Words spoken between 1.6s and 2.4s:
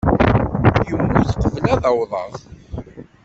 ad awḍeɣ.